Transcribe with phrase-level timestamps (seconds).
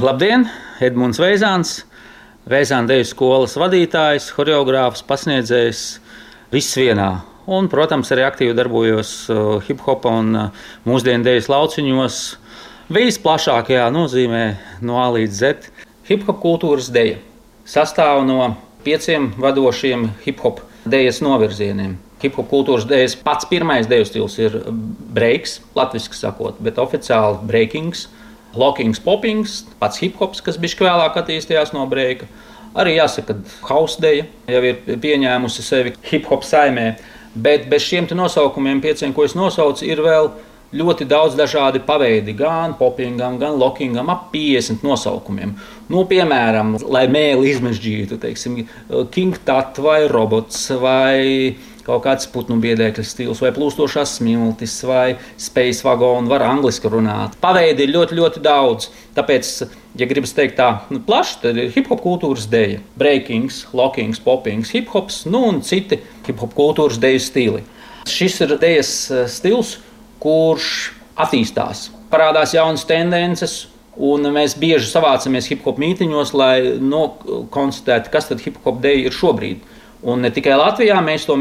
[0.00, 0.46] Labdien!
[0.80, 1.70] Edmunds Veizāns,
[2.48, 5.80] Veizāna deju skolas vadītājs, horeogrāfs, pasniedzējs,
[6.54, 7.08] viss vienā.
[7.44, 12.20] Un, protams, arī aktīvi darbojos uh, hip hop un uh, mūsdienu dejas lauciņos.
[12.96, 14.44] Visplašākajā nozīmē
[14.80, 15.68] no A līdz Z.
[16.08, 17.18] Hip hop kultūras deja
[17.68, 18.54] sastāv no
[18.86, 21.98] pieciem vadošiem hip hop dejas novirzieniem.
[22.24, 24.56] Hip hop kultūras dēļas pats pirmais deju stils ir
[25.12, 28.08] breaks, latviešu sakot, bet oficiāli breakings
[28.58, 32.28] Lockings, poppings, pats hip hops, kas bija vēlāk attīstījās no breika.
[32.78, 36.92] Arī jāsaka, ka Hausdeja jau ir pieņēmusi sevi hip hop saimē,
[37.34, 40.30] bet bez šiem nosaukumiem, pieciem, ko es nosaucu, ir vēl
[40.70, 45.56] ļoti daudz dažādi paveidi, gan popingam, gan lockingam, ap 50 nosaukumiem.
[45.90, 48.60] Nu, piemēram, lai mēli izmežģītu, teiksim,
[49.10, 55.84] King Tat vai robots vai kaut kāds putnu biedēkļu stils, vai plūstošās smiltis, vai space
[55.86, 57.36] vagonu, var angliski runāt.
[57.42, 58.90] Paveidi ir ļoti, ļoti daudz.
[59.16, 59.50] Tāpēc,
[60.00, 62.80] ja gribas teikt tā nu, plaši, tad ir hip hop kultūras dēļa.
[63.00, 67.64] Breakings, lockings, poppings, hip hops, nu un citi hip hop kultūras dēļu stili.
[68.10, 69.74] Šis ir dēļas eh, stils,
[70.22, 70.70] kurš
[71.20, 73.64] attīstās, parādās jaunas tendences.
[74.00, 79.16] Un mēs bieži savācamies hip hop mītīņos, lai nokonstatētu, kas tad hip hop dēļ ir
[79.16, 79.66] šobrīd.
[80.00, 81.34] Un ne tikai Latvijā mēs to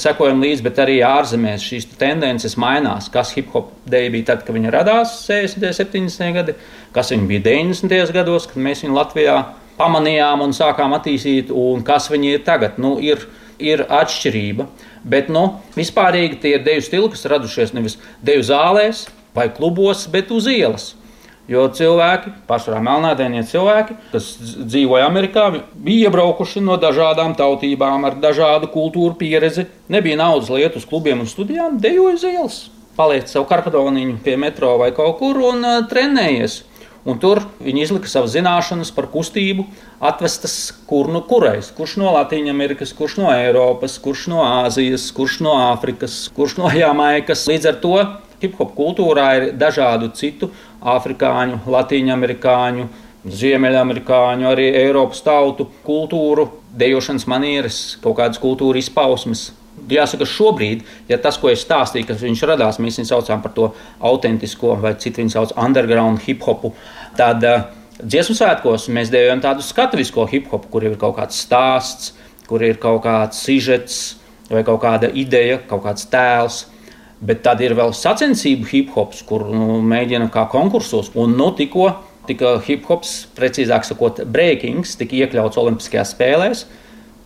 [0.00, 3.10] sekojam līdzi, bet arī ārzemēs šīs tendences mainās.
[3.12, 5.66] Kas hip hop dēļ bija tad, kad viņa radās 60.
[5.68, 6.32] un 70.
[6.38, 6.54] gadi,
[6.96, 8.14] kas viņa bija 90.
[8.16, 9.36] gados, kad mēs viņu Latvijā
[9.76, 12.80] pamanījām un sākām attīstīt, un kas viņa ir tagad.
[12.80, 13.26] Nu, ir,
[13.60, 14.64] ir atšķirība,
[15.04, 15.44] bet nu,
[15.76, 20.94] vispārīgi tie ir deju stili, kas radušies nevis deju zālēs vai klubos, bet uz ielas.
[21.46, 24.32] Jo cilvēki, pārsvarā melnādainie cilvēki, kas
[24.66, 25.44] dzīvoja Amerikā,
[25.78, 29.68] bija iebraukuši no dažādām tautībām, ar dažādu kultūru pieredzi.
[29.92, 32.56] Nebija naudas lietu uz klubiem un studijām, dejoja uz ielas.
[32.98, 36.64] Paliec savu karkadoniņu pie metro vai kaut kur un uh, trenējies.
[37.06, 39.68] Un tur viņi izlika savas zināšanas par kustību,
[40.02, 41.68] atvestas kur nu kurais.
[41.76, 47.46] Kurš no Latvijas, kurš no Eiropas, kurš no Āzijas, kurš no Āfrikas, kurš no Jamaikas.
[47.46, 47.94] Līdz ar to
[48.42, 50.50] hip hop kultūrā ir dažādu citu
[50.86, 52.88] afrikāņu, latīņamerikāņu,
[53.26, 56.48] ziemeļamerikāņu, arī Eiropas tautu kultūru,
[56.78, 59.48] dejošanas manieres, kaut kādas kultūra izpausmes.
[59.92, 63.66] Jāsaka, šobrīd, ja tas, ko es stāstīju, kas viņš radās, mēs viņu saucam par to
[64.08, 66.72] autentisko, vai citu viņu sauc underground hip hopu,
[67.18, 67.66] tad uh,
[68.00, 72.14] dziesmu svētkos mēs dejojam tādu skatuvisko hip hopu, kur ir kaut kāds stāsts,
[72.48, 74.16] kur ir kaut kāds sižets
[74.50, 76.64] vai kaut kāda ideja, kaut kāds tēls.
[77.20, 81.08] Bet tad ir vēl sacensību hip hops, kur nu, mēģina kā konkursos.
[81.16, 81.88] Un nu, tikko
[82.28, 86.66] tika hip hops, precīzāk sakot, breakings, tika iekļauts Olimpiskajās spēlēs.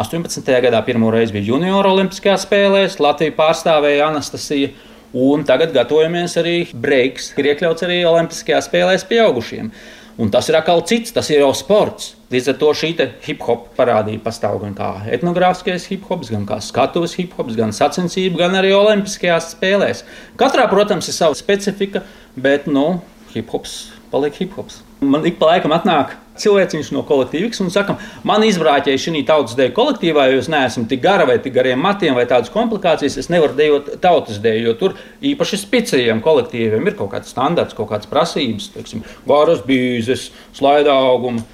[0.00, 0.48] 18.
[0.64, 4.72] gadā pirmo reizi bija junior olimpiskajās spēlēs, Latviju pārstāvēja Anastasija.
[5.14, 9.68] Un tagad gatavojamies arī breiks, ir iekļauts arī Olimpiskajās spēlēs pieaugušiem.
[10.14, 12.12] Un tas ir atkal cits, tas ir jau sports.
[12.30, 12.90] Līdz ar to šī
[13.26, 17.74] hip hop parādība pastāv gan kā etnogrāfiskais hip hops, gan kā skatuves hip hops, gan
[17.74, 20.04] sacensību, gan arī olimpiskajās spēlēs.
[20.38, 22.04] Katrā, protams, ir sava specifika,
[22.38, 23.00] bet nu,
[23.34, 24.84] hip hops paliek hip hops.
[25.02, 27.96] Man ik pa laikam atnāk cilvēks no kolektīvas un saka,
[28.26, 32.16] man izbrāķēja šī tautas dēļ kolektīvā, jo es neesmu tik gara vai tik gariem matiem
[32.16, 33.18] vai tādas komplikācijas.
[33.20, 37.92] Es nevaru dejot tautas dēļ, jo tur īpaši spicējiem kolektīviem ir kaut kāds standarts, kaut
[37.92, 41.44] kādas prasības, teiksim, varas bīzes, slaida auguma.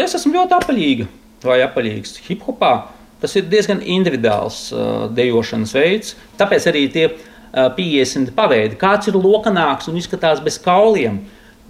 [0.00, 1.10] Es esmu ļoti apaļīga
[1.44, 2.74] vai apaļīgs hip hopā.
[3.20, 8.78] Tas ir diezgan individuāls uh, dejošanas veids, tāpēc arī tie uh, 50 paveidi.
[8.80, 11.20] Kāds ir lokanāks un izskatās bez kauliem,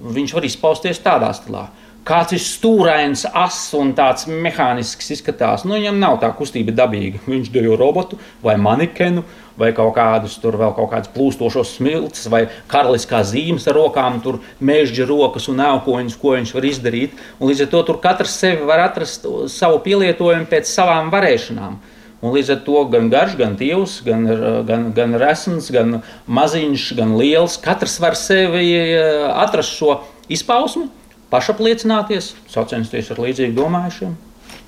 [0.01, 1.67] viņš var izpausties tādā stilā
[2.07, 5.67] kāds ir stūrains, ass un tāds mehānisks izskatās.
[5.67, 7.21] Nu, viņam nav tā kustība dabīga.
[7.29, 9.25] Viņš dejo robotu vai manikenu.
[9.61, 14.39] Vai kaut kādus tur vēl kaut kādas plūstošas smilts, vai karaliskās zīmes ar rokām, tur
[14.65, 17.19] mežģa rokas un elkoņus, ko viņš var izdarīt.
[17.37, 21.77] Un līdz ar to tur katrs sevi var atrast savu pielietojumu pēc savām varēšanām.
[22.21, 24.25] Un līdz ar to gan garš, gan tīvs, gan,
[24.69, 27.59] gan, gan resns, gan maziņš, gan liels.
[27.61, 29.99] Katrs var sevi eh, atrast šo
[30.33, 30.89] izpausmu,
[31.31, 34.19] pašapliecināties, sacensties ar līdzīgi domājušiem.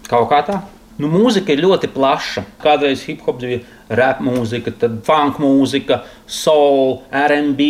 [0.08, 0.62] Kaut kā tā.
[1.00, 2.44] Nu, mūzika ir ļoti plaša.
[2.62, 3.62] Kādreiz hip hop bija
[3.96, 7.62] rap mūzika, tad funk mūzika, soul, RB,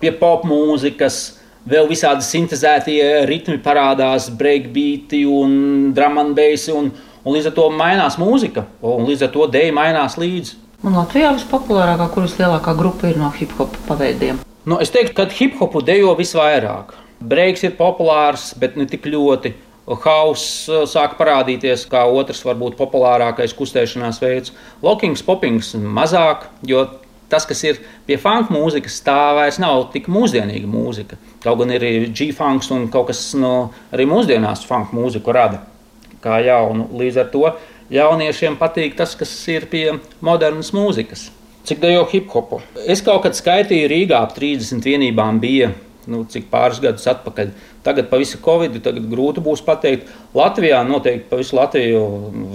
[0.00, 1.40] pie pop mūzikas.
[1.68, 6.68] Vēl visādi sintēzētie ritmi parādās, breakbeati un drum and bass.
[6.72, 6.92] Un,
[7.24, 10.60] un līdz ar to mainās mūzika, un līdz ar to dēļ mainās līdzi.
[10.84, 14.42] Un Latvijā vispopulārākā, kuras lielākā grupa ir no hip hop paveidiem?
[14.68, 16.92] Nu, es teiktu, ka hip hopu dejo visvairāk.
[17.24, 19.54] Breiks ir populārs, bet ne tik ļoti.
[19.84, 24.54] Hauss uh, sāk parādīties kā otrs, varbūt populārākais kustēšanās veids.
[24.84, 26.86] Lokings, popings mazāk, jo
[27.28, 31.20] tas, kas ir pie funk mūzikas, tā vairs nav tik mūsdienīga mūzika.
[31.44, 33.54] Kaut gan ir G-funks un kaut kas no
[33.92, 35.64] arī mūsdienās funk mūziku rada
[36.24, 36.88] kā jaunu.
[36.96, 37.46] Līdz ar to
[37.92, 39.86] jauniešiem patīk tas, kas ir pie
[40.24, 41.28] modernas mūzikas.
[41.64, 42.60] Cik dejo hip hopu?
[42.88, 45.70] Es kaut kad skaitīju Rīgā ap 30 vienībām bija.
[46.10, 47.52] Nu, cik pāris gadus atpakaļ.
[47.86, 50.10] Tagad, pa visu Covid, tagad grūti būs pateikt.
[50.36, 52.02] Latvijā noteikti pa visu Latviju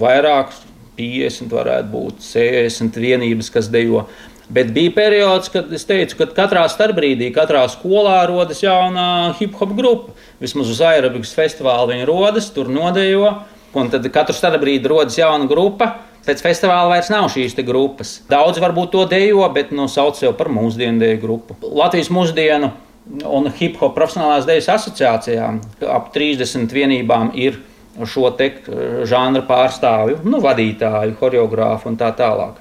[0.00, 0.52] vairāk,
[1.00, 4.04] 50 varētu būt, 60 vienības, kas dejo.
[4.50, 9.76] Bet bija periods, kad es teicu, ka katrā starpbrīdī, katrā skolā rodas jauna hip hop
[9.78, 10.16] grupa.
[10.42, 13.30] Vismaz uz aerobikas festivāla viņi rodas, tur nodejo.
[13.78, 15.92] Un tad katru starpbrīdi rodas jauna grupa.
[16.26, 18.18] Pēc festivāla vairs nav šīs grupas.
[18.28, 21.56] Daudz varbūt to dejo, bet nu, sauc jau par mūsdienu deju grupu.
[21.62, 22.74] Latvijas mūsdienu
[23.26, 25.60] un hip hop profesionālās dejas asociācijām
[25.90, 27.58] ap 30 vienībām ir
[28.06, 28.52] šo te
[29.08, 32.60] žanra pārstāvju, nu, vadītāju, choreogrāfu un tā tālāk.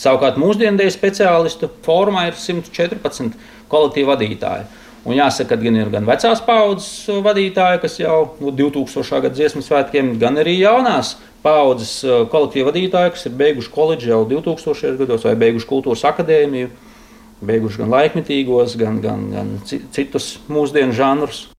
[0.00, 3.36] Savukārt mūsdienu deju speciālistu formā ir 114
[3.72, 4.66] kolektīvu vadītāju.
[5.06, 9.20] Un jāsaka, ka gan ir gan vecās paudzes vadītāji, kas jau no 2000.
[9.22, 11.14] gada dziesmu svētkiem, gan arī jaunās
[11.44, 14.96] paudzes eh, kolektīva vadītāji, kas ir beiguši koledžu jau 2000.
[14.98, 16.72] gados vai beiguši kultūras akadēmiju,
[17.44, 21.46] beiguši gan laikmetīgos, gan, gan, gan citus mūsdienu žanrus.